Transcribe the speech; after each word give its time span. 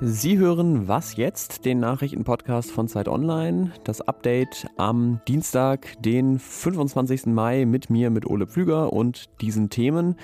Sie 0.00 0.36
hören 0.36 0.88
Was 0.88 1.16
jetzt? 1.16 1.64
Den 1.64 1.78
Nachrichtenpodcast 1.80 2.70
von 2.70 2.88
Zeit 2.88 3.08
Online. 3.08 3.72
Das 3.84 4.00
Update 4.00 4.66
am 4.76 5.20
Dienstag, 5.28 5.94
den 6.02 6.38
25. 6.38 7.26
Mai 7.26 7.64
mit 7.64 7.90
mir, 7.90 8.10
mit 8.10 8.26
Ole 8.26 8.46
Pflüger 8.46 8.92
und 8.92 9.30
diesen 9.40 9.70
Themen. 9.70 10.16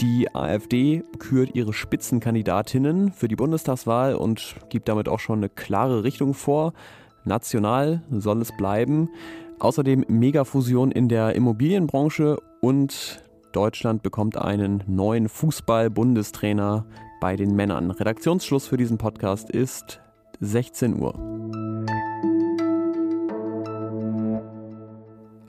Die 0.00 0.32
AfD 0.34 1.02
kürt 1.18 1.54
ihre 1.54 1.72
Spitzenkandidatinnen 1.72 3.10
für 3.10 3.26
die 3.26 3.36
Bundestagswahl 3.36 4.14
und 4.14 4.54
gibt 4.68 4.88
damit 4.88 5.08
auch 5.08 5.18
schon 5.18 5.38
eine 5.40 5.48
klare 5.48 6.04
Richtung 6.04 6.34
vor. 6.34 6.74
National 7.24 8.02
soll 8.10 8.40
es 8.40 8.56
bleiben. 8.56 9.08
Außerdem 9.60 10.04
Megafusion 10.08 10.92
in 10.92 11.08
der 11.08 11.34
Immobilienbranche 11.34 12.38
und 12.60 13.24
Deutschland 13.52 14.04
bekommt 14.04 14.36
einen 14.36 14.84
neuen 14.86 15.28
Fußball-Bundestrainer 15.28 16.86
bei 17.20 17.34
den 17.34 17.56
Männern. 17.56 17.90
Redaktionsschluss 17.90 18.68
für 18.68 18.76
diesen 18.76 18.98
Podcast 18.98 19.50
ist 19.50 20.00
16 20.40 21.00
Uhr. 21.00 21.14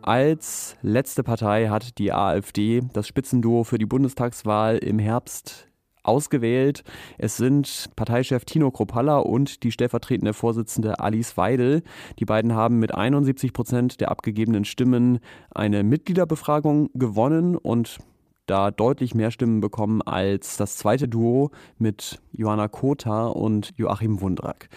Als 0.02 0.76
letzte 0.82 1.22
Partei 1.22 1.68
hat 1.68 2.00
die 2.00 2.12
AfD 2.12 2.82
das 2.94 3.08
Spitzenduo 3.08 3.64
für 3.64 3.78
die 3.78 3.86
Bundestagswahl 3.86 4.80
im 4.80 4.98
Herbst 4.98 5.69
ausgewählt. 6.04 6.84
Es 7.18 7.38
sind 7.38 7.90
Parteichef 7.96 8.46
Tino 8.46 8.72
Kropalla 8.72 9.20
und 9.20 9.64
die 9.64 9.72
stellvertretende 9.72 10.34
Vorsitzende 10.34 11.00
Alice 11.00 11.38
Weidel. 11.38 11.84
Die 12.20 12.26
beiden 12.26 12.54
haben 12.54 12.80
mit 12.80 12.94
71 12.94 13.54
Prozent 13.54 14.02
der 14.02 14.12
abgegebenen 14.12 14.66
Stimmen 14.66 15.20
eine 15.52 15.84
Mitgliederbefragung 15.84 16.90
gewonnen 16.94 17.58
und 17.58 18.00
da 18.50 18.72
deutlich 18.72 19.14
mehr 19.14 19.32
Stimmen 19.32 19.62
bekommen 19.62 20.02
als 20.02 20.58
das 20.58 20.78
zweite 20.78 21.08
Duo 21.08 21.52
mit 21.78 22.20
Johanna 22.34 22.68
Kota 22.68 23.28
und 23.28 23.72
Joachim 23.78 24.22
Wundrak. 24.22 24.70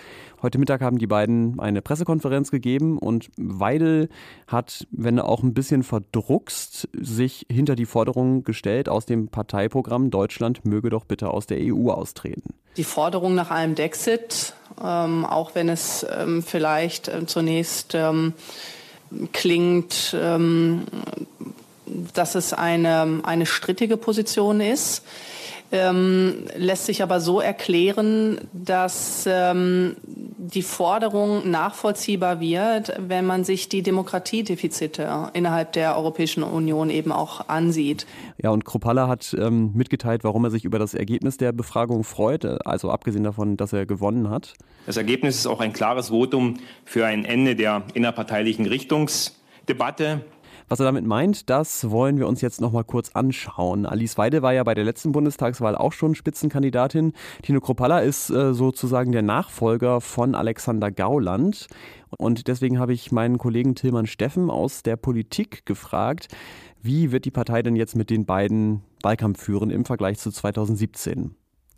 Heute 0.43 0.59
Mittag 0.59 0.81
haben 0.81 0.99
die 0.99 1.07
beiden 1.07 1.61
eine 1.61 1.83
Pressekonferenz 1.83 2.51
gegeben 2.51 2.99
und 2.99 3.31
Weidel 3.37 4.09
hat, 4.47 4.87
wenn 4.91 5.19
auch 5.19 5.43
ein 5.43 5.55
bisschen 5.55 5.85
verdruckst, 5.85 6.89
sich 6.93 7.47
hinter 7.51 7.77
die 7.77 7.87
Forderung 7.87 8.43
gestellt 8.43 8.89
aus 8.89 9.07
dem 9.07 9.29
Parteiprogramm 9.29 10.11
Deutschland 10.11 10.65
möge 10.65 10.91
doch 10.91 11.05
bitte 11.05 11.31
aus 11.31 11.47
der 11.47 11.59
EU 11.61 11.91
austreten. 11.91 12.55
Die 12.77 12.85
Forderung 12.85 13.35
nach 13.35 13.51
einem 13.51 13.75
Dexit, 13.75 14.55
ähm, 14.83 15.25
auch 15.25 15.55
wenn 15.55 15.69
es 15.69 16.05
ähm, 16.11 16.43
vielleicht 16.43 17.09
äh, 17.09 17.25
zunächst 17.27 17.95
ähm, 17.95 18.33
klingt, 19.33 20.17
ähm, 20.19 20.83
dass 22.13 22.35
es 22.35 22.53
eine, 22.53 23.21
eine 23.23 23.47
strittige 23.47 23.97
Position 23.97 24.61
ist. 24.61 25.05
Ähm, 25.75 26.45
lässt 26.55 26.85
sich 26.85 27.03
aber 27.03 27.19
so 27.19 27.41
erklären, 27.41 28.43
dass 28.53 29.25
ähm, 29.27 29.97
die 30.05 30.61
Forderung 30.61 31.51
nachvollziehbar 31.51 32.41
wird, 32.41 32.93
wenn 32.99 33.25
man 33.25 33.45
sich 33.45 33.71
die 33.71 33.83
Demokratiedefizite 33.83 35.31
innerhalb 35.33 35.73
der 35.73 35.97
Europäischen 35.97 36.43
Union 36.43 36.91
eben 36.91 37.11
auch 37.11 37.49
ansieht. 37.49 38.07
Ja, 38.37 38.51
und 38.51 38.67
Kropalla 38.67 39.09
hat 39.09 39.35
ähm, 39.39 39.73
mitgeteilt, 39.73 40.25
warum 40.25 40.45
er 40.45 40.51
sich 40.51 40.67
über 40.67 40.79
das 40.79 40.93
Ergebnis 40.93 41.39
der 41.39 41.53
Befragung 41.53 42.05
freut, 42.05 42.45
also 42.67 42.91
abgesehen 42.91 43.25
davon, 43.25 43.57
dass 43.57 43.73
er 43.73 43.87
gewonnen 43.87 44.29
hat. 44.29 44.53
Das 44.85 44.99
Ergebnis 44.99 45.37
ist 45.37 45.47
auch 45.47 45.61
ein 45.61 45.73
klares 45.73 46.11
Votum 46.11 46.59
für 46.85 47.07
ein 47.07 47.25
Ende 47.25 47.57
der 47.57 47.85
innerparteilichen 47.95 48.67
Richtungsdebatte. 48.67 50.21
Was 50.73 50.81
er 50.81 50.87
damit 50.87 51.05
meint, 51.05 51.51
das 51.51 51.91
wollen 51.91 52.17
wir 52.17 52.27
uns 52.27 52.41
jetzt 52.41 52.63
noch 52.63 52.73
mal 52.73 52.83
kurz 52.83 53.11
anschauen. 53.11 53.85
Alice 53.85 54.17
Weide 54.17 54.41
war 54.41 54.55
ja 54.55 54.65
bei 54.65 54.73
der 54.73 54.85
letzten 54.85 55.13
Bundestagswahl 55.13 55.77
auch 55.77 55.93
schon 55.93 56.15
Spitzenkandidatin. 56.15 57.13
Tino 57.43 57.61
Kropalla 57.61 57.99
ist 57.99 58.31
äh, 58.31 58.55
sozusagen 58.55 59.13
der 59.13 59.21
Nachfolger 59.21 60.01
von 60.01 60.35
Alexander 60.35 60.91
Gauland. 60.91 61.67
Und 62.17 62.49
deswegen 62.49 62.79
habe 62.79 62.95
ich 62.95 63.13
meinen 63.13 63.37
Kollegen 63.37 63.75
Tilman 63.75 64.07
Steffen 64.07 64.49
aus 64.49 64.83
der 64.83 64.97
Politik 64.97 65.67
gefragt, 65.67 66.29
wie 66.81 67.13
wird 67.13 67.27
die 67.27 67.31
Partei 67.31 67.63
denn 67.63 67.77
jetzt 67.77 67.95
mit 67.95 68.09
den 68.09 68.25
beiden 68.25 68.81
Wahlkampf 69.03 69.43
führen 69.43 69.69
im 69.69 69.85
Vergleich 69.85 70.21
zu 70.21 70.31
2017? 70.31 71.35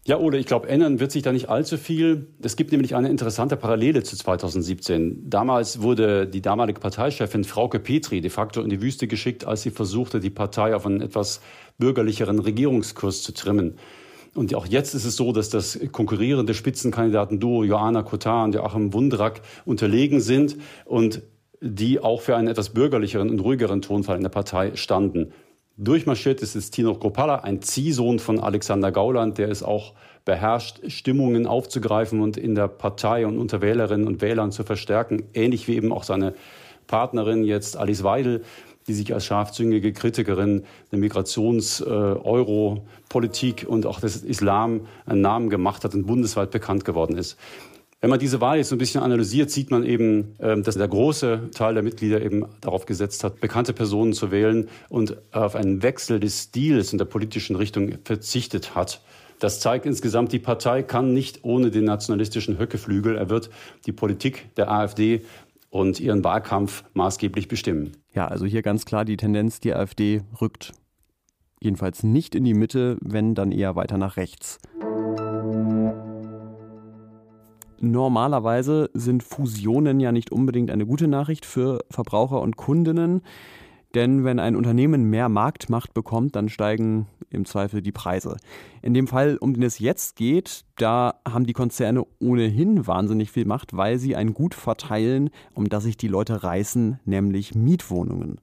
Ja, 0.06 0.18
Ole, 0.18 0.36
ich 0.36 0.44
glaube, 0.44 0.68
ändern 0.68 1.00
wird 1.00 1.12
sich 1.12 1.22
da 1.22 1.32
nicht 1.32 1.48
allzu 1.48 1.78
viel. 1.78 2.26
Es 2.42 2.56
gibt 2.56 2.72
nämlich 2.72 2.94
eine 2.94 3.08
interessante 3.08 3.56
Parallele 3.56 4.02
zu 4.02 4.16
2017. 4.16 5.30
Damals 5.30 5.80
wurde 5.80 6.26
die 6.26 6.42
damalige 6.42 6.78
Parteichefin 6.78 7.44
Frauke 7.44 7.80
Petri 7.80 8.20
de 8.20 8.28
facto 8.30 8.60
in 8.60 8.68
die 8.68 8.82
Wüste 8.82 9.06
geschickt, 9.06 9.46
als 9.46 9.62
sie 9.62 9.70
versuchte, 9.70 10.20
die 10.20 10.28
Partei 10.28 10.74
auf 10.76 10.84
einen 10.84 11.00
etwas 11.00 11.40
bürgerlicheren 11.78 12.38
Regierungskurs 12.38 13.22
zu 13.22 13.32
trimmen. 13.32 13.76
Und 14.34 14.54
auch 14.54 14.66
jetzt 14.66 14.94
ist 14.94 15.06
es 15.06 15.16
so, 15.16 15.32
dass 15.32 15.48
das 15.48 15.80
konkurrierende 15.90 16.52
Spitzenkandidaten-Duo 16.52 17.64
Joanna 17.64 18.02
Kotar 18.02 18.44
und 18.44 18.54
Joachim 18.54 18.92
Wundrak 18.92 19.40
unterlegen 19.64 20.20
sind 20.20 20.58
und 20.84 21.22
die 21.62 21.98
auch 21.98 22.20
für 22.20 22.36
einen 22.36 22.48
etwas 22.48 22.70
bürgerlicheren 22.70 23.30
und 23.30 23.40
ruhigeren 23.40 23.80
Tonfall 23.80 24.18
in 24.18 24.22
der 24.22 24.28
Partei 24.28 24.76
standen. 24.76 25.32
Durchmarschiert 25.76 26.40
ist 26.40 26.54
es 26.54 26.70
Tino 26.70 26.94
Kropala, 26.94 27.40
ein 27.40 27.60
Ziehsohn 27.60 28.20
von 28.20 28.38
Alexander 28.38 28.92
Gauland, 28.92 29.38
der 29.38 29.48
es 29.48 29.64
auch 29.64 29.94
beherrscht, 30.24 30.80
Stimmungen 30.86 31.48
aufzugreifen 31.48 32.20
und 32.20 32.36
in 32.36 32.54
der 32.54 32.68
Partei 32.68 33.26
und 33.26 33.38
unter 33.38 33.60
Wählerinnen 33.60 34.06
und 34.06 34.22
Wählern 34.22 34.52
zu 34.52 34.62
verstärken. 34.62 35.24
Ähnlich 35.34 35.66
wie 35.66 35.74
eben 35.74 35.92
auch 35.92 36.04
seine 36.04 36.34
Partnerin 36.86 37.42
jetzt 37.42 37.76
Alice 37.76 38.04
Weidel, 38.04 38.44
die 38.86 38.94
sich 38.94 39.12
als 39.12 39.24
scharfzüngige 39.24 39.92
Kritikerin 39.92 40.62
der 40.92 41.00
Migrations-Euro-Politik 41.00 43.64
äh, 43.64 43.66
und 43.66 43.86
auch 43.86 43.98
des 43.98 44.22
Islam 44.22 44.86
einen 45.06 45.22
Namen 45.22 45.50
gemacht 45.50 45.82
hat 45.82 45.92
und 45.94 46.06
bundesweit 46.06 46.52
bekannt 46.52 46.84
geworden 46.84 47.18
ist. 47.18 47.36
Wenn 48.04 48.10
man 48.10 48.18
diese 48.18 48.42
Wahl 48.42 48.58
jetzt 48.58 48.68
so 48.68 48.74
ein 48.74 48.78
bisschen 48.78 49.02
analysiert, 49.02 49.50
sieht 49.50 49.70
man 49.70 49.82
eben, 49.82 50.34
ähm, 50.38 50.62
dass 50.62 50.76
der 50.76 50.86
große 50.86 51.48
Teil 51.54 51.72
der 51.72 51.82
Mitglieder 51.82 52.20
eben 52.20 52.44
darauf 52.60 52.84
gesetzt 52.84 53.24
hat, 53.24 53.40
bekannte 53.40 53.72
Personen 53.72 54.12
zu 54.12 54.30
wählen 54.30 54.68
und 54.90 55.16
auf 55.32 55.56
einen 55.56 55.82
Wechsel 55.82 56.20
des 56.20 56.42
Stils 56.42 56.92
in 56.92 56.98
der 56.98 57.06
politischen 57.06 57.56
Richtung 57.56 57.94
verzichtet 58.04 58.74
hat. 58.74 59.00
Das 59.38 59.60
zeigt 59.60 59.86
insgesamt, 59.86 60.32
die 60.32 60.38
Partei 60.38 60.82
kann 60.82 61.14
nicht 61.14 61.44
ohne 61.44 61.70
den 61.70 61.84
nationalistischen 61.84 62.58
Höckeflügel. 62.58 63.16
Er 63.16 63.30
wird 63.30 63.48
die 63.86 63.92
Politik 63.92 64.54
der 64.56 64.70
AfD 64.70 65.22
und 65.70 65.98
ihren 65.98 66.22
Wahlkampf 66.22 66.84
maßgeblich 66.92 67.48
bestimmen. 67.48 67.92
Ja, 68.12 68.28
also 68.28 68.44
hier 68.44 68.60
ganz 68.60 68.84
klar 68.84 69.06
die 69.06 69.16
Tendenz, 69.16 69.60
die 69.60 69.72
AfD 69.72 70.20
rückt 70.42 70.74
jedenfalls 71.64 72.02
nicht 72.02 72.34
in 72.34 72.44
die 72.44 72.54
Mitte, 72.54 72.98
wenn 73.00 73.34
dann 73.34 73.50
eher 73.50 73.74
weiter 73.74 73.96
nach 73.96 74.16
rechts. 74.16 74.58
Normalerweise 77.84 78.90
sind 78.94 79.22
Fusionen 79.22 80.00
ja 80.00 80.12
nicht 80.12 80.32
unbedingt 80.32 80.70
eine 80.70 80.86
gute 80.86 81.08
Nachricht 81.08 81.44
für 81.44 81.84
Verbraucher 81.90 82.40
und 82.40 82.56
Kundinnen. 82.56 83.22
Denn 83.94 84.24
wenn 84.24 84.40
ein 84.40 84.56
Unternehmen 84.56 85.08
mehr 85.08 85.28
Marktmacht 85.28 85.94
bekommt, 85.94 86.34
dann 86.34 86.48
steigen 86.48 87.06
im 87.30 87.44
Zweifel 87.44 87.80
die 87.80 87.92
Preise. 87.92 88.36
In 88.82 88.92
dem 88.92 89.06
Fall, 89.06 89.36
um 89.36 89.54
den 89.54 89.62
es 89.62 89.78
jetzt 89.78 90.16
geht, 90.16 90.64
da 90.76 91.14
haben 91.28 91.46
die 91.46 91.52
Konzerne 91.52 92.04
ohnehin 92.18 92.86
wahnsinnig 92.86 93.30
viel 93.30 93.44
Macht, 93.44 93.76
weil 93.76 93.98
sie 93.98 94.16
ein 94.16 94.34
Gut 94.34 94.54
verteilen, 94.54 95.30
um 95.54 95.68
das 95.68 95.84
sich 95.84 95.96
die 95.96 96.08
Leute 96.08 96.42
reißen, 96.42 96.98
nämlich 97.04 97.54
Mietwohnungen. 97.54 98.40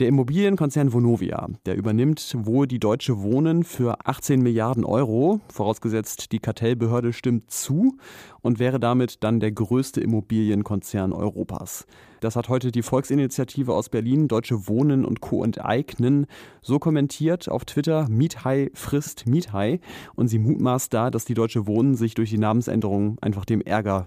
Der 0.00 0.08
Immobilienkonzern 0.08 0.94
Vonovia, 0.94 1.50
der 1.66 1.76
übernimmt 1.76 2.34
wohl 2.34 2.66
die 2.66 2.78
Deutsche 2.78 3.20
Wohnen 3.20 3.64
für 3.64 4.06
18 4.06 4.40
Milliarden 4.40 4.82
Euro, 4.82 5.42
vorausgesetzt 5.52 6.32
die 6.32 6.38
Kartellbehörde 6.38 7.12
stimmt 7.12 7.50
zu 7.50 7.98
und 8.40 8.58
wäre 8.58 8.80
damit 8.80 9.22
dann 9.22 9.40
der 9.40 9.52
größte 9.52 10.00
Immobilienkonzern 10.00 11.12
Europas. 11.12 11.86
Das 12.20 12.34
hat 12.34 12.48
heute 12.48 12.72
die 12.72 12.80
Volksinitiative 12.80 13.74
aus 13.74 13.90
Berlin, 13.90 14.26
Deutsche 14.26 14.66
Wohnen 14.68 15.04
und 15.04 15.20
Co. 15.20 15.44
enteignen, 15.44 16.24
so 16.62 16.78
kommentiert 16.78 17.50
auf 17.50 17.66
Twitter, 17.66 18.08
Miethai 18.08 18.70
frisst 18.72 19.26
Miethai 19.26 19.80
und 20.14 20.28
sie 20.28 20.38
mutmaßt 20.38 20.94
da, 20.94 21.10
dass 21.10 21.26
die 21.26 21.34
Deutsche 21.34 21.66
Wohnen 21.66 21.94
sich 21.94 22.14
durch 22.14 22.30
die 22.30 22.38
Namensänderung 22.38 23.18
einfach 23.20 23.44
dem 23.44 23.60
Ärger 23.60 24.06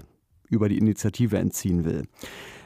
über 0.50 0.70
die 0.70 0.80
Initiative 0.80 1.38
entziehen 1.38 1.86
will. 1.86 2.08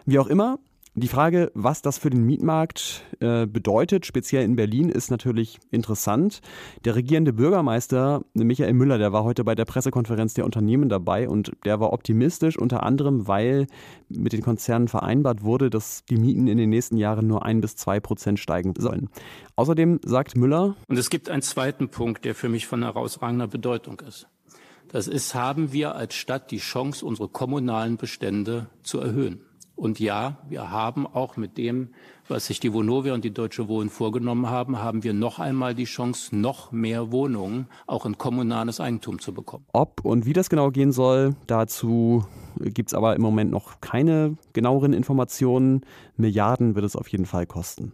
Wie 0.06 0.20
auch 0.20 0.28
immer, 0.28 0.60
die 0.98 1.08
Frage, 1.08 1.52
was 1.54 1.84
das 1.84 2.00
für 2.00 2.10
den 2.10 2.24
Mietmarkt 2.24 3.04
äh, 3.20 3.46
bedeutet, 3.46 4.08
speziell 4.08 4.44
in 4.44 4.56
Berlin, 4.56 4.90
ist 4.90 5.12
natürlich 5.12 5.60
interessant. 5.70 6.42
Der 6.86 6.96
regierende 6.96 7.34
Bürgermeister 7.34 8.24
Michael 8.34 8.74
Müller, 8.74 8.98
der 8.98 9.14
war 9.14 9.24
heute 9.24 9.44
bei 9.44 9.54
der 9.54 9.66
Pressekonferenz 9.66 10.34
der 10.34 10.44
Unternehmen 10.44 10.90
dabei 10.90 11.30
und 11.30 11.52
der 11.66 11.80
war 11.80 11.94
optimistisch, 11.94 12.58
unter 12.58 12.82
anderem, 12.82 13.28
weil 13.28 13.68
mit 14.10 14.34
den 14.34 14.42
Konzernen 14.42 14.88
vereinbart 14.88 15.44
wurde, 15.44 15.70
dass 15.70 16.04
die 16.06 16.18
Mieten 16.18 16.48
in 16.48 16.58
den 16.58 16.72
nächsten 16.72 16.98
Jahren 16.98 17.28
nur 17.28 17.46
ein 17.46 17.62
bis 17.62 17.76
zwei 17.76 18.00
Prozent 18.00 18.40
steigen 18.40 18.74
sollen. 18.76 19.10
Außerdem 19.56 20.00
sagt 20.04 20.36
Müller. 20.36 20.76
Und 20.88 20.98
es 20.98 21.12
gibt 21.12 21.30
einen 21.30 21.44
zweiten 21.44 21.90
Punkt, 21.90 22.26
der 22.26 22.34
für 22.34 22.50
mich 22.50 22.66
von 22.66 22.82
herausragender 22.82 23.48
Bedeutung 23.48 24.00
ist. 24.00 24.28
Das 24.88 25.08
ist, 25.08 25.36
haben 25.36 25.74
wir 25.74 25.96
als 25.96 26.16
Stadt 26.16 26.50
die 26.50 26.58
Chance, 26.58 27.06
unsere 27.06 27.28
kommunalen 27.28 27.98
Bestände 27.98 28.72
zu 28.82 29.00
erhöhen. 29.00 29.42
Und 29.78 30.00
ja, 30.00 30.38
wir 30.50 30.72
haben 30.72 31.06
auch 31.06 31.38
mit 31.38 31.58
dem, 31.58 31.90
was 32.28 32.48
sich 32.48 32.60
die 32.60 32.74
Vonovia 32.74 33.14
und 33.14 33.24
die 33.24 33.34
Deutsche 33.34 33.68
Wohnen 33.68 33.92
vorgenommen 33.92 34.50
haben, 34.50 34.80
haben 34.80 35.04
wir 35.04 35.14
noch 35.14 35.38
einmal 35.38 35.76
die 35.76 35.86
Chance, 35.86 36.36
noch 36.36 36.72
mehr 36.72 37.12
Wohnungen 37.12 37.68
auch 37.86 38.08
in 38.08 38.18
kommunales 38.18 38.80
Eigentum 38.80 39.20
zu 39.20 39.36
bekommen. 39.36 39.66
Ob 39.74 40.04
und 40.04 40.26
wie 40.26 40.34
das 40.34 40.50
genau 40.50 40.72
gehen 40.72 40.92
soll, 40.92 41.36
dazu 41.46 42.26
gibt 42.60 42.90
es 42.90 42.94
aber 42.96 43.16
im 43.16 43.22
Moment 43.22 43.52
noch 43.52 43.80
keine 43.80 44.36
genaueren 44.54 44.94
Informationen. 44.94 45.82
Milliarden 46.18 46.74
wird 46.74 46.84
es 46.84 46.96
auf 46.96 47.08
jeden 47.10 47.28
Fall 47.28 47.46
kosten. 47.46 47.94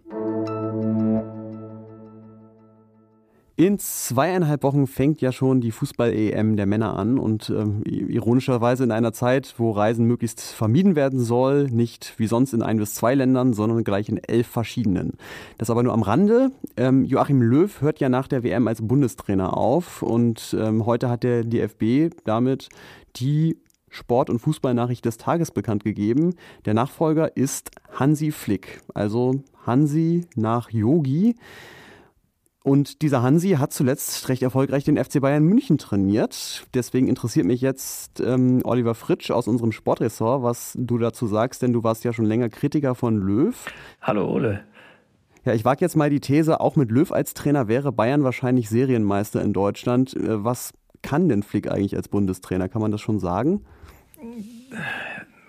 In 3.55 3.77
zweieinhalb 3.77 4.63
Wochen 4.63 4.87
fängt 4.87 5.21
ja 5.21 5.31
schon 5.31 5.61
die 5.61 5.69
Fußball-EM 5.69 6.55
der 6.55 6.65
Männer 6.65 6.97
an 6.97 7.19
und 7.19 7.51
ähm, 7.51 7.83
ironischerweise 7.85 8.83
in 8.83 8.91
einer 8.91 9.13
Zeit, 9.13 9.53
wo 9.59 9.69
Reisen 9.69 10.07
möglichst 10.07 10.41
vermieden 10.41 10.95
werden 10.95 11.19
soll, 11.19 11.69
nicht 11.69 12.15
wie 12.17 12.25
sonst 12.25 12.53
in 12.53 12.63
ein 12.63 12.77
bis 12.77 12.95
zwei 12.95 13.13
Ländern, 13.13 13.53
sondern 13.53 13.83
gleich 13.83 14.09
in 14.09 14.17
elf 14.17 14.47
verschiedenen. 14.47 15.17
Das 15.59 15.69
aber 15.69 15.83
nur 15.83 15.93
am 15.93 16.01
Rande. 16.01 16.49
Ähm, 16.77 17.05
Joachim 17.05 17.43
Löw 17.43 17.79
hört 17.79 17.99
ja 17.99 18.09
nach 18.09 18.27
der 18.27 18.41
WM 18.41 18.67
als 18.67 18.81
Bundestrainer 18.81 19.55
auf 19.55 20.01
und 20.01 20.55
ähm, 20.59 20.87
heute 20.87 21.07
hat 21.07 21.21
der 21.21 21.43
DFB 21.43 22.11
damit 22.25 22.69
die 23.17 23.57
Sport- 23.91 24.31
und 24.31 24.39
Fußballnachricht 24.39 25.05
des 25.05 25.17
Tages 25.17 25.51
bekannt 25.51 25.83
gegeben. 25.83 26.33
Der 26.65 26.73
Nachfolger 26.73 27.37
ist 27.37 27.69
Hansi 27.91 28.31
Flick, 28.31 28.81
also 28.95 29.43
Hansi 29.63 30.25
nach 30.35 30.71
Yogi. 30.71 31.35
Und 32.63 33.01
dieser 33.01 33.21
Hansi 33.21 33.49
hat 33.51 33.73
zuletzt 33.73 34.29
recht 34.29 34.41
erfolgreich 34.41 34.85
den 34.85 34.97
FC 34.97 35.19
Bayern 35.19 35.43
München 35.43 35.77
trainiert. 35.77 36.65
Deswegen 36.73 37.09
interessiert 37.09 37.45
mich 37.45 37.59
jetzt 37.59 38.21
ähm, 38.21 38.61
Oliver 38.63 38.95
Fritsch 38.95 39.31
aus 39.31 39.49
unserem 39.49 39.73
Sportressort, 39.73 40.43
was 40.43 40.73
du 40.79 40.97
dazu 40.97 41.27
sagst, 41.27 41.61
denn 41.61 41.73
du 41.73 41.83
warst 41.83 42.05
ja 42.05 42.13
schon 42.13 42.23
länger 42.23 42.47
Kritiker 42.47 42.95
von 42.95 43.17
Löw. 43.17 43.53
Hallo 44.01 44.31
Ole. 44.31 44.63
Ja, 45.43 45.53
ich 45.53 45.65
wage 45.65 45.81
jetzt 45.81 45.97
mal 45.97 46.09
die 46.09 46.21
These, 46.21 46.61
auch 46.61 46.77
mit 46.77 46.89
Löw 46.89 47.11
als 47.11 47.33
Trainer 47.33 47.67
wäre 47.67 47.91
Bayern 47.91 48.23
wahrscheinlich 48.23 48.69
Serienmeister 48.69 49.41
in 49.41 49.51
Deutschland. 49.51 50.15
Äh, 50.15 50.45
was 50.45 50.71
kann 51.01 51.27
denn 51.27 51.43
Flick 51.43 51.69
eigentlich 51.69 51.97
als 51.97 52.07
Bundestrainer? 52.07 52.69
Kann 52.69 52.81
man 52.81 52.93
das 52.93 53.01
schon 53.01 53.19
sagen? 53.19 53.65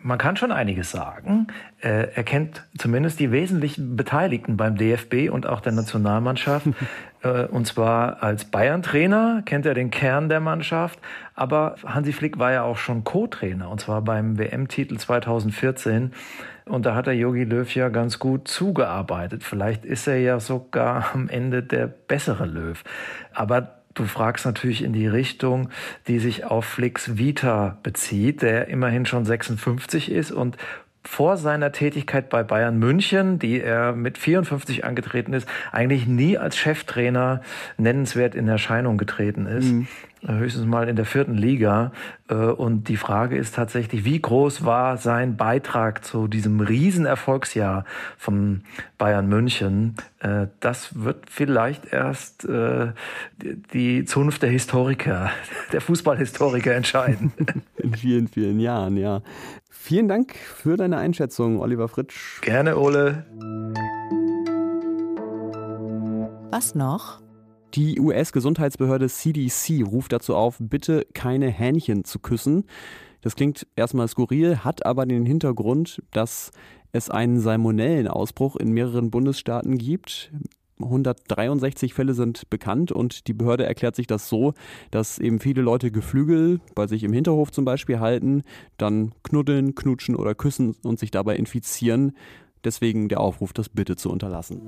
Man 0.07 0.19
kann 0.19 0.37
schon 0.37 0.53
einiges 0.53 0.91
sagen. 0.91 1.47
Äh, 1.81 2.09
er 2.15 2.25
kennt 2.25 2.63
zumindest 2.77 3.21
die 3.21 3.33
wesentlichen 3.33 3.97
Beteiligten 3.97 4.59
beim 4.59 4.77
DFB 4.77 5.31
und 5.31 5.47
auch 5.47 5.61
der 5.61 5.73
Nationalmannschaft. 5.73 6.69
Äh, 7.23 7.47
und 7.47 7.67
zwar 7.67 8.23
als 8.23 8.45
Bayern-Trainer 8.45 9.41
kennt 9.47 9.65
er 9.65 9.73
den 9.73 9.91
Kern 9.91 10.29
der 10.29 10.41
Mannschaft. 10.41 10.99
Aber 11.35 11.77
Hansi 11.83 12.13
Flick 12.13 12.39
war 12.39 12.53
ja 12.53 12.65
auch 12.65 12.77
schon 12.77 13.03
Co-Trainer 13.03 13.71
und 13.71 13.81
zwar 13.81 14.03
beim 14.03 14.37
WM-Titel 14.37 14.99
2014. 14.99 16.13
Und 16.67 16.85
da 16.85 16.95
hat 16.95 17.07
der 17.07 17.17
Jogi 17.17 17.45
Löw 17.45 17.75
ja 17.75 17.89
ganz 17.89 18.19
gut 18.19 18.47
zugearbeitet. 18.47 19.43
Vielleicht 19.43 19.87
ist 19.87 20.07
er 20.07 20.19
ja 20.19 20.39
sogar 20.39 21.15
am 21.15 21.31
Ende 21.31 21.63
der 21.63 21.87
bessere 21.87 22.45
Löw. 22.45 22.85
Aber 23.33 23.84
Du 23.95 24.05
fragst 24.05 24.45
natürlich 24.45 24.83
in 24.83 24.93
die 24.93 25.07
Richtung, 25.07 25.71
die 26.09 26.19
sich 26.19 26.45
auf 26.45 26.65
Flix 26.65 27.17
Vita 27.17 27.79
bezieht, 27.83 28.43
der 28.43 28.69
immerhin 28.69 29.07
schon 29.07 29.25
56 29.25 30.11
ist 30.11 30.33
und 30.33 30.57
vor 31.07 31.37
seiner 31.37 31.71
Tätigkeit 31.71 32.31
bei 32.31 32.43
Bayern 32.43 32.79
München, 32.79 33.39
die 33.39 33.61
er 33.61 33.93
mit 33.93 34.17
54 34.17 34.85
angetreten 34.85 35.35
ist, 35.35 35.47
eigentlich 35.71 36.07
nie 36.07 36.39
als 36.39 36.57
Cheftrainer 36.57 37.43
nennenswert 37.77 38.35
in 38.35 38.49
Erscheinung 38.49 38.97
getreten 38.97 39.47
ist. 39.47 39.67
Mhm 39.67 39.87
höchstens 40.27 40.67
mal 40.67 40.89
in 40.89 40.97
der 40.97 41.05
vierten 41.05 41.35
Liga. 41.35 41.93
Äh, 42.29 42.35
und 42.35 42.89
die 42.89 42.97
Frage 42.97 43.37
ist 43.37 43.55
tatsächlich, 43.55 44.05
wie 44.05 44.21
groß 44.21 44.65
war 44.65 44.97
sein 44.97 45.37
Beitrag 45.37 46.05
zu 46.05 46.29
diesem 46.29 46.61
Riesenerfolgsjahr 46.61 47.85
von 48.17 48.63
Bayern 48.99 49.29
München? 49.29 49.97
Äh, 50.21 50.47
das 50.61 51.03
wird 51.03 51.31
vielleicht 51.31 51.93
erst 51.93 52.45
äh, 52.45 52.93
die 53.73 54.05
Zunft 54.05 54.43
der 54.43 54.51
Historiker, 54.51 55.31
der 55.73 55.81
Fußballhistoriker 55.81 56.75
entscheiden. 56.75 57.33
In 57.77 57.95
vielen, 57.95 58.29
vielen 58.29 58.61
Jahren, 58.61 58.97
ja. 58.97 59.23
Vielen 59.71 60.09
Dank 60.09 60.35
für 60.35 60.79
deine 60.79 60.97
Einschätzung, 60.97 61.61
Oliver 61.61 61.89
Fritsch. 61.89 62.41
Gerne, 62.41 62.79
Ole. 62.79 63.27
Was 66.51 66.75
noch? 66.75 67.24
Die 67.75 67.99
US-Gesundheitsbehörde 67.99 69.09
CDC 69.09 69.83
ruft 69.85 70.13
dazu 70.13 70.37
auf, 70.37 70.59
bitte 70.61 71.07
keine 71.13 71.49
Hähnchen 71.49 72.05
zu 72.05 72.21
küssen. 72.21 72.67
Das 73.21 73.35
klingt 73.35 73.67
erstmal 73.75 74.07
skurril, 74.07 74.59
hat 74.59 74.87
aber 74.87 75.07
den 75.07 75.27
Hintergrund, 75.27 76.01
dass 76.13 76.53
es 76.93 77.11
einen 77.11 77.41
Salmonellenausbruch 77.41 78.55
in 78.55 78.71
mehreren 78.71 79.11
Bundesstaaten 79.11 79.77
gibt. 79.77 80.31
163 80.79 81.95
Fälle 81.95 82.15
sind 82.15 82.49
bekannt 82.49 82.93
und 82.93 83.27
die 83.27 83.33
Behörde 83.33 83.67
erklärt 83.67 83.97
sich 83.97 84.07
das 84.07 84.29
so, 84.29 84.55
dass 84.93 85.19
eben 85.19 85.41
viele 85.41 85.63
Leute 85.63 85.91
Geflügel 85.91 86.61
bei 86.77 86.87
sich 86.87 87.03
im 87.03 87.13
Hinterhof 87.13 87.51
zum 87.51 87.65
Beispiel 87.65 87.99
halten, 87.99 88.43
dann 88.77 89.13
knuddeln, 89.25 89.75
knutschen 89.75 90.15
oder 90.15 90.37
küssen 90.37 90.77
und 90.85 91.01
sich 91.01 91.11
dabei 91.11 91.37
infizieren. 91.37 92.13
Deswegen 92.63 93.09
der 93.09 93.21
Aufruf, 93.21 93.53
das 93.53 93.69
bitte 93.69 93.97
zu 93.97 94.11
unterlassen. 94.11 94.63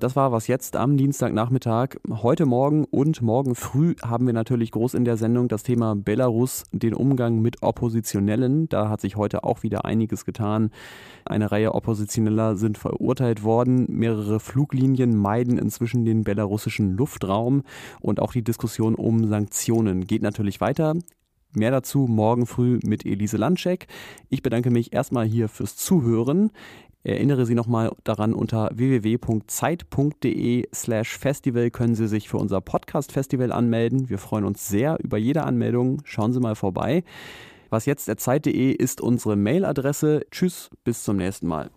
Das 0.00 0.16
war 0.16 0.32
was 0.32 0.46
jetzt 0.48 0.76
am 0.76 0.96
Dienstagnachmittag. 0.96 1.96
Heute 2.10 2.46
Morgen 2.46 2.84
und 2.84 3.22
morgen 3.22 3.54
früh 3.54 3.94
haben 4.02 4.26
wir 4.26 4.32
natürlich 4.32 4.70
groß 4.72 4.94
in 4.94 5.04
der 5.04 5.16
Sendung 5.16 5.46
das 5.46 5.62
Thema 5.62 5.94
Belarus, 5.94 6.64
den 6.72 6.94
Umgang 6.94 7.40
mit 7.40 7.62
Oppositionellen. 7.62 8.68
Da 8.68 8.88
hat 8.88 9.00
sich 9.00 9.16
heute 9.16 9.44
auch 9.44 9.62
wieder 9.62 9.84
einiges 9.84 10.24
getan. 10.24 10.70
Eine 11.24 11.52
Reihe 11.52 11.74
Oppositioneller 11.74 12.56
sind 12.56 12.76
verurteilt 12.78 13.44
worden. 13.44 13.86
Mehrere 13.88 14.40
Fluglinien 14.40 15.16
meiden 15.16 15.58
inzwischen 15.58 16.04
den 16.04 16.24
belarussischen 16.24 16.96
Luftraum. 16.96 17.62
Und 18.00 18.20
auch 18.20 18.32
die 18.32 18.42
Diskussion 18.42 18.94
um 18.94 19.28
Sanktionen 19.28 20.06
geht 20.06 20.22
natürlich 20.22 20.60
weiter. 20.60 20.94
Mehr 21.56 21.70
dazu 21.70 22.06
morgen 22.08 22.46
früh 22.46 22.80
mit 22.84 23.06
Elise 23.06 23.36
Landschek. 23.36 23.86
Ich 24.28 24.42
bedanke 24.42 24.70
mich 24.70 24.92
erstmal 24.92 25.24
hier 25.24 25.48
fürs 25.48 25.76
Zuhören. 25.76 26.50
Erinnere 27.06 27.44
Sie 27.44 27.54
nochmal 27.54 27.92
daran, 28.02 28.32
unter 28.32 28.70
www.zeit.de 28.72 30.68
slash 30.74 31.18
festival 31.18 31.70
können 31.70 31.94
Sie 31.94 32.08
sich 32.08 32.30
für 32.30 32.38
unser 32.38 32.62
Podcast-Festival 32.62 33.52
anmelden. 33.52 34.08
Wir 34.08 34.16
freuen 34.16 34.46
uns 34.46 34.66
sehr 34.68 34.96
über 35.02 35.18
jede 35.18 35.42
Anmeldung. 35.42 36.00
Schauen 36.04 36.32
Sie 36.32 36.40
mal 36.40 36.54
vorbei. 36.54 37.04
Was 37.68 37.84
jetzt 37.84 38.08
der 38.08 38.16
Zeit.de 38.16 38.72
ist 38.72 39.02
unsere 39.02 39.36
Mailadresse. 39.36 40.22
Tschüss, 40.30 40.70
bis 40.82 41.04
zum 41.04 41.18
nächsten 41.18 41.46
Mal. 41.46 41.70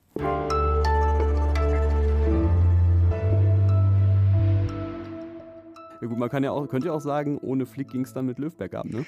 Ja 5.99 6.07
gut, 6.07 6.17
man 6.17 6.29
kann 6.29 6.45
ja 6.45 6.51
auch, 6.51 6.69
könnte 6.69 6.87
ja 6.87 6.93
auch 6.93 7.01
sagen, 7.01 7.37
ohne 7.37 7.65
Flick 7.65 7.89
ging 7.89 8.03
es 8.03 8.13
dann 8.13 8.27
mit 8.27 8.39
Löwberg 8.39 8.73
ab, 8.75 8.85
ne? 8.85 9.05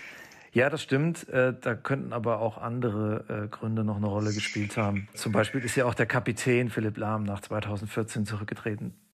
Ja, 0.52 0.70
das 0.70 0.82
stimmt. 0.82 1.28
Äh, 1.30 1.54
da 1.60 1.76
könnten 1.76 2.14
aber 2.14 2.40
auch 2.40 2.58
andere 2.58 3.46
äh, 3.46 3.48
Gründe 3.48 3.84
noch 3.84 3.98
eine 3.98 4.08
Rolle 4.08 4.34
gespielt 4.34 4.78
haben. 4.78 5.08
Zum 5.14 5.32
Beispiel 5.32 5.62
ist 5.62 5.76
ja 5.76 5.86
auch 5.86 5.94
der 5.94 6.06
Kapitän 6.06 6.70
Philipp 6.70 6.98
Lahm 6.98 7.24
nach 7.24 7.42
2014 7.42 8.26
zurückgetreten. 8.26 8.94